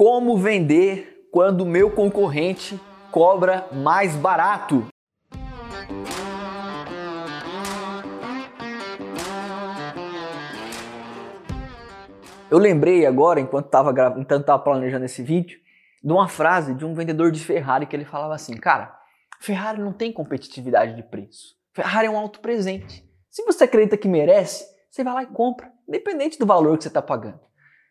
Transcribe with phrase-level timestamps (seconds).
[0.00, 2.80] Como vender quando meu concorrente
[3.12, 4.86] cobra mais barato?
[12.50, 15.60] Eu lembrei agora, enquanto estava enquanto planejando esse vídeo,
[16.02, 18.98] de uma frase de um vendedor de Ferrari que ele falava assim: Cara,
[19.38, 21.56] Ferrari não tem competitividade de preço.
[21.74, 23.06] Ferrari é um alto presente.
[23.28, 26.88] Se você acredita que merece, você vai lá e compra, independente do valor que você
[26.88, 27.49] está pagando.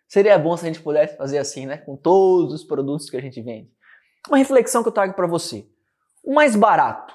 [0.09, 1.77] Seria bom se a gente pudesse fazer assim, né?
[1.77, 3.71] Com todos os produtos que a gente vende.
[4.27, 5.69] Uma reflexão que eu trago para você.
[6.23, 7.13] O mais barato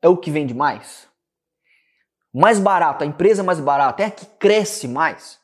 [0.00, 1.06] é o que vende mais?
[2.32, 5.38] O mais barato, a empresa mais barata é a que cresce mais?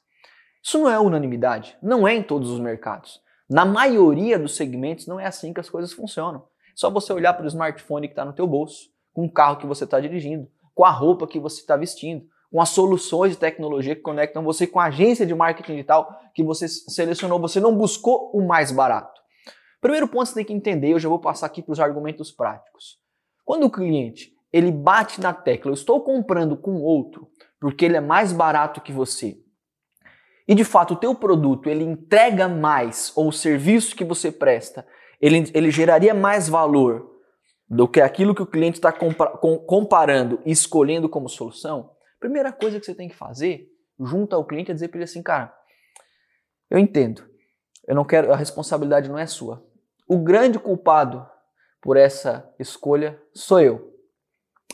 [0.63, 3.21] Isso não é unanimidade, não é em todos os mercados.
[3.49, 6.49] Na maioria dos segmentos não é assim que as coisas funcionam.
[6.75, 9.67] Só você olhar para o smartphone que está no teu bolso, com o carro que
[9.67, 13.95] você está dirigindo, com a roupa que você está vestindo, com as soluções de tecnologia
[13.95, 17.39] que conectam você com a agência de marketing digital que você selecionou.
[17.39, 19.21] Você não buscou o mais barato.
[19.79, 22.99] Primeiro ponto você tem que entender, eu já vou passar aqui para os argumentos práticos.
[23.45, 27.29] Quando o cliente ele bate na tecla, eu estou comprando com outro
[27.61, 29.37] porque ele é mais barato que você,
[30.49, 34.87] e de fato o teu produto ele entrega mais, ou o serviço que você presta,
[35.21, 37.07] ele, ele geraria mais valor
[37.69, 38.91] do que aquilo que o cliente está
[39.67, 41.95] comparando e escolhendo como solução,
[42.27, 45.23] primeira coisa que você tem que fazer junto ao cliente é dizer para ele assim,
[45.23, 45.57] cara,
[46.69, 47.25] eu entendo,
[47.87, 49.65] eu não quero, a responsabilidade não é sua.
[50.09, 51.25] O grande culpado
[51.81, 53.95] por essa escolha sou eu.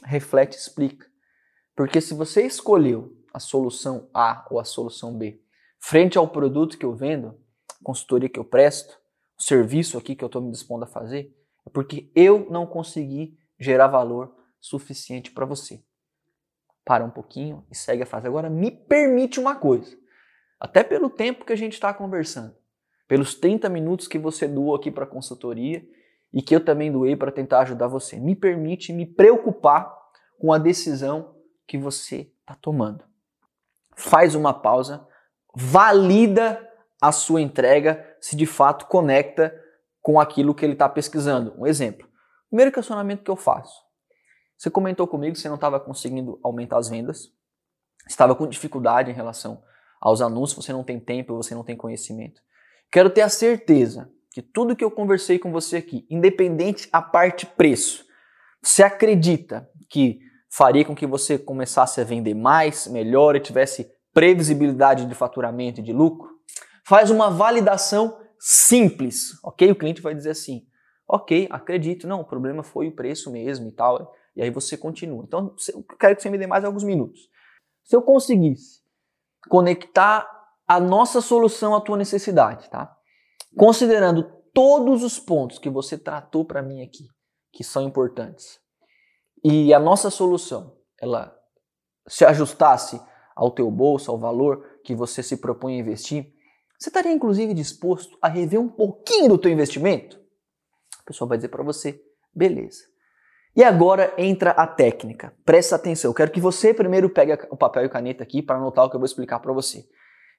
[0.03, 1.07] Reflete, explica.
[1.77, 5.43] Porque se você escolheu a solução A ou a solução B
[5.79, 7.39] frente ao produto que eu vendo,
[7.85, 8.99] consultoria que eu presto,
[9.39, 11.37] serviço aqui que eu estou me dispondo a fazer,
[11.67, 15.85] é porque eu não consegui gerar valor suficiente para você.
[16.85, 18.27] Para um pouquinho e segue a frase.
[18.27, 19.97] Agora, me permite uma coisa.
[20.59, 22.55] Até pelo tempo que a gente está conversando,
[23.09, 25.85] pelos 30 minutos que você doou aqui para a consultoria
[26.33, 28.19] e que eu também doei para tentar ajudar você.
[28.19, 29.93] Me permite me preocupar
[30.39, 33.05] com a decisão que você está tomando.
[33.97, 35.07] Faz uma pausa
[35.55, 36.69] valida
[37.01, 39.55] a sua entrega se de fato conecta
[40.01, 41.55] com aquilo que ele está pesquisando.
[41.59, 42.09] Um exemplo.
[42.49, 43.92] Primeiro questionamento que eu faço.
[44.63, 47.33] Você comentou comigo que você não estava conseguindo aumentar as vendas,
[48.09, 49.61] estava com dificuldade em relação
[50.01, 52.41] aos anúncios, você não tem tempo, você não tem conhecimento.
[52.89, 57.45] Quero ter a certeza que tudo que eu conversei com você aqui, independente a parte
[57.45, 58.07] preço,
[58.63, 65.07] você acredita que faria com que você começasse a vender mais, melhor e tivesse previsibilidade
[65.07, 66.31] de faturamento e de lucro,
[66.87, 69.73] faz uma validação simples, ok?
[69.73, 70.65] O cliente vai dizer assim,
[71.09, 75.25] ok, acredito, não, o problema foi o preço mesmo e tal, e aí você continua.
[75.25, 77.29] Então, eu quero que você me dê mais alguns minutos.
[77.85, 78.81] Se eu conseguisse
[79.49, 80.29] conectar
[80.67, 82.97] a nossa solução à tua necessidade, tá?
[83.57, 87.07] Considerando todos os pontos que você tratou para mim aqui,
[87.53, 88.61] que são importantes,
[89.45, 91.37] e a nossa solução, ela
[92.09, 93.01] se ajustasse
[93.35, 96.33] ao teu bolso, ao valor que você se propõe a investir,
[96.79, 100.21] você estaria inclusive disposto a rever um pouquinho do teu investimento?
[101.01, 102.01] A pessoa vai dizer para você,
[102.35, 102.92] beleza.
[103.55, 105.33] E agora entra a técnica.
[105.45, 106.11] Presta atenção.
[106.11, 108.97] Eu quero que você primeiro pegue o papel e caneta aqui para anotar o que
[108.97, 109.85] eu vou explicar para você.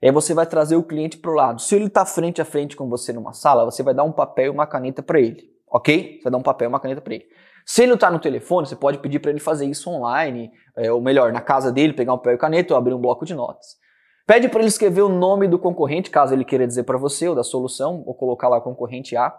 [0.03, 1.61] Aí você vai trazer o cliente para o lado.
[1.61, 4.47] Se ele está frente a frente com você numa sala, você vai dar um papel
[4.47, 6.17] e uma caneta para ele, ok?
[6.17, 7.25] Você vai dar um papel e uma caneta para ele.
[7.65, 10.99] Se ele está no telefone, você pode pedir para ele fazer isso online, é, ou
[10.99, 13.77] melhor, na casa dele, pegar um papel e caneta ou abrir um bloco de notas.
[14.25, 17.35] Pede para ele escrever o nome do concorrente, caso ele queira dizer para você, ou
[17.35, 19.33] da solução, ou colocar lá concorrente A.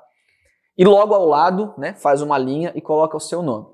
[0.77, 3.67] E logo ao lado, né, faz uma linha e coloca o seu nome.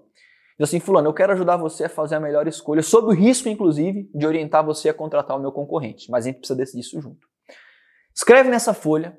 [0.59, 3.49] Diz assim, fulano, eu quero ajudar você a fazer a melhor escolha, sob o risco,
[3.49, 6.11] inclusive, de orientar você a contratar o meu concorrente.
[6.11, 7.27] Mas a gente precisa decidir isso junto.
[8.15, 9.17] Escreve nessa folha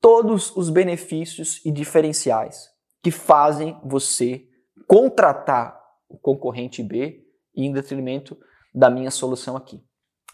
[0.00, 2.68] todos os benefícios e diferenciais
[3.02, 4.46] que fazem você
[4.86, 7.24] contratar o concorrente B
[7.56, 8.36] em detrimento
[8.74, 9.82] da minha solução aqui.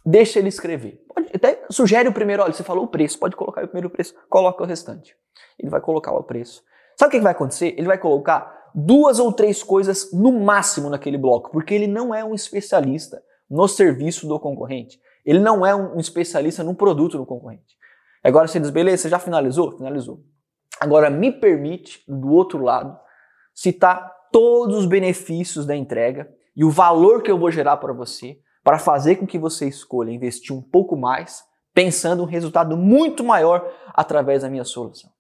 [0.05, 1.05] Deixa ele escrever.
[1.07, 4.15] Pode, até sugere o primeiro, olha, você falou o preço, pode colocar o primeiro preço,
[4.29, 5.17] coloca o restante.
[5.59, 6.63] Ele vai colocar o preço.
[6.97, 7.75] Sabe o que vai acontecer?
[7.77, 12.25] Ele vai colocar duas ou três coisas no máximo naquele bloco, porque ele não é
[12.25, 14.99] um especialista no serviço do concorrente.
[15.25, 17.77] Ele não é um especialista no produto do concorrente.
[18.25, 19.77] Agora você diz, beleza, você já finalizou?
[19.77, 20.23] Finalizou.
[20.81, 22.99] Agora me permite, do outro lado,
[23.55, 28.39] citar todos os benefícios da entrega e o valor que eu vou gerar para você,
[28.65, 31.45] para fazer com que você escolha investir um pouco mais,
[31.75, 35.11] pensando um resultado muito maior através da minha solução.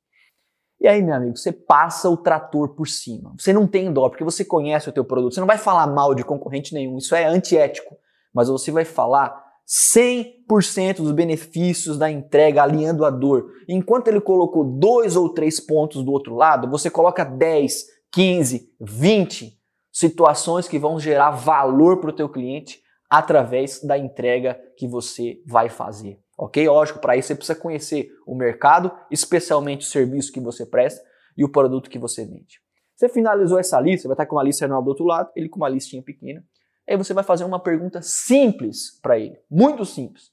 [0.82, 3.32] E aí, meu amigo, você passa o trator por cima.
[3.38, 5.32] Você não tem dó, porque você conhece o teu produto.
[5.32, 7.96] Você não vai falar mal de concorrente nenhum, isso é antiético.
[8.34, 9.32] Mas você vai falar
[9.64, 13.52] 100% dos benefícios da entrega alinhando a dor.
[13.69, 19.56] Enquanto ele colocou dois ou três pontos do outro lado, você coloca 10, 15, 20
[19.93, 22.81] situações que vão gerar valor para o teu cliente
[23.12, 26.19] através da entrega que você vai fazer.
[26.38, 26.67] Ok?
[26.67, 31.06] Lógico, para isso você precisa conhecer o mercado, especialmente o serviço que você presta
[31.37, 32.62] e o produto que você vende.
[32.97, 35.59] Você finalizou essa lista, vai estar com uma lista enorme do outro lado, ele com
[35.59, 36.43] uma listinha pequena.
[36.88, 40.31] Aí você vai fazer uma pergunta simples para ele, muito simples.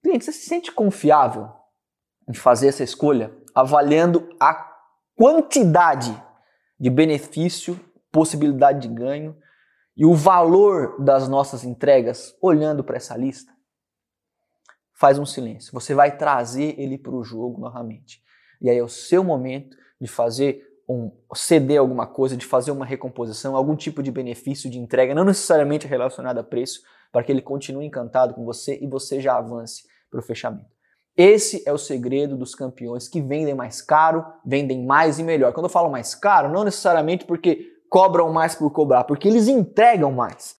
[0.00, 1.50] Cliente, você se sente confiável
[2.28, 4.54] em fazer essa escolha avaliando a
[5.16, 6.16] quantidade
[6.78, 7.80] de benefício,
[8.12, 9.36] possibilidade de ganho
[9.96, 13.52] e o valor das nossas entregas olhando para essa lista?
[14.92, 15.72] Faz um silêncio.
[15.72, 18.22] Você vai trazer ele para o jogo novamente.
[18.60, 22.86] E aí é o seu momento de fazer um ceder alguma coisa, de fazer uma
[22.86, 27.42] recomposição, algum tipo de benefício de entrega, não necessariamente relacionado a preço, para que ele
[27.42, 30.76] continue encantado com você e você já avance para o fechamento.
[31.16, 35.52] Esse é o segredo dos campeões que vendem mais caro, vendem mais e melhor.
[35.52, 40.12] Quando eu falo mais caro, não necessariamente porque cobram mais por cobrar, porque eles entregam
[40.12, 40.54] mais.